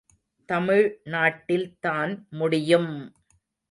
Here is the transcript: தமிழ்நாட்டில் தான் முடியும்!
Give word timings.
தமிழ்நாட்டில் 0.49 1.77
தான் 1.79 2.13
முடியும்! 2.31 2.93